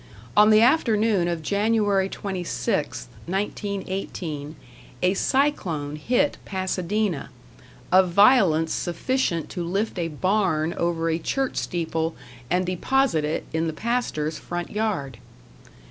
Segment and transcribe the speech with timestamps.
[0.35, 1.73] On the afternoon of Jan.
[1.73, 2.15] 26th,
[3.27, 4.55] 1918,
[5.03, 7.29] a cyclone hit Pasadena,
[7.91, 12.15] of violence sufficient to lift a barn over a church steeple
[12.49, 15.19] and deposit it in the pastor's front yard.